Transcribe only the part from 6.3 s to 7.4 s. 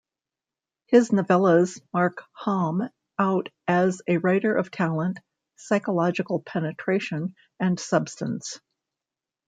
penetration